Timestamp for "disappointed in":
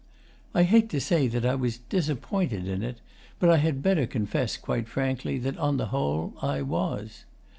1.77-2.81